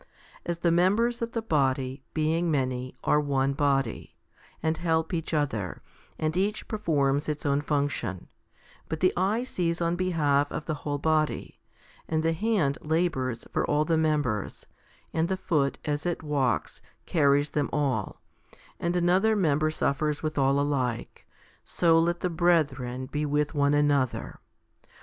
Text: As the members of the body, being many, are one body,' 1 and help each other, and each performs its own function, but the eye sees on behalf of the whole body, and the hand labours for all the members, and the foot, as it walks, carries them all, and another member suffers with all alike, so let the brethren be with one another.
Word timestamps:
As 0.47 0.57
the 0.57 0.71
members 0.71 1.21
of 1.21 1.33
the 1.33 1.43
body, 1.43 2.03
being 2.15 2.49
many, 2.49 2.97
are 3.03 3.19
one 3.19 3.53
body,' 3.53 4.15
1 4.61 4.61
and 4.63 4.77
help 4.79 5.13
each 5.13 5.31
other, 5.31 5.83
and 6.17 6.35
each 6.35 6.67
performs 6.67 7.29
its 7.29 7.45
own 7.45 7.61
function, 7.61 8.27
but 8.89 8.99
the 8.99 9.13
eye 9.15 9.43
sees 9.43 9.79
on 9.79 9.95
behalf 9.95 10.51
of 10.51 10.65
the 10.65 10.73
whole 10.73 10.97
body, 10.97 11.59
and 12.09 12.23
the 12.23 12.33
hand 12.33 12.79
labours 12.81 13.45
for 13.53 13.63
all 13.63 13.85
the 13.85 13.95
members, 13.95 14.65
and 15.13 15.29
the 15.29 15.37
foot, 15.37 15.77
as 15.85 16.07
it 16.07 16.23
walks, 16.23 16.81
carries 17.05 17.51
them 17.51 17.69
all, 17.71 18.19
and 18.79 18.95
another 18.95 19.35
member 19.35 19.69
suffers 19.69 20.23
with 20.23 20.35
all 20.35 20.59
alike, 20.59 21.27
so 21.63 21.99
let 21.99 22.21
the 22.21 22.29
brethren 22.31 23.05
be 23.05 23.23
with 23.23 23.53
one 23.53 23.75
another. 23.75 24.39